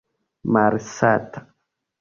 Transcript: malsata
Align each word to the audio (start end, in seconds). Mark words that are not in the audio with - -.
malsata 0.51 1.39